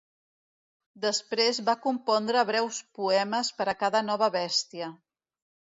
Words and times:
Després 1.03 1.59
va 1.67 1.77
compondre 1.83 2.45
breus 2.53 2.81
poemes 3.01 3.55
per 3.61 3.69
a 3.71 3.79
cada 3.85 4.07
nova 4.13 4.33
bèstia. 4.41 4.95